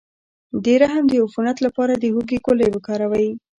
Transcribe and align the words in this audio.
د 0.63 0.65
رحم 0.81 1.05
د 1.09 1.13
عفونت 1.23 1.57
لپاره 1.65 1.93
د 1.97 2.03
هوږې 2.13 2.37
ګولۍ 2.45 2.67
وکاروئ 2.71 3.27